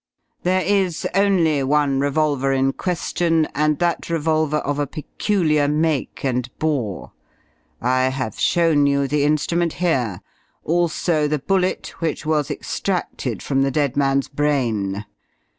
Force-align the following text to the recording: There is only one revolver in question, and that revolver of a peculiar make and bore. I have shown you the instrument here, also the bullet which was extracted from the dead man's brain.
There 0.41 0.63
is 0.63 1.07
only 1.13 1.61
one 1.61 1.99
revolver 1.99 2.51
in 2.51 2.73
question, 2.73 3.47
and 3.53 3.77
that 3.77 4.09
revolver 4.09 4.57
of 4.57 4.79
a 4.79 4.87
peculiar 4.87 5.67
make 5.67 6.25
and 6.25 6.49
bore. 6.57 7.11
I 7.79 8.05
have 8.05 8.39
shown 8.39 8.87
you 8.87 9.07
the 9.07 9.23
instrument 9.25 9.73
here, 9.73 10.21
also 10.63 11.27
the 11.27 11.37
bullet 11.37 11.93
which 12.01 12.25
was 12.25 12.49
extracted 12.49 13.43
from 13.43 13.61
the 13.61 13.69
dead 13.69 13.95
man's 13.95 14.27
brain. 14.27 15.05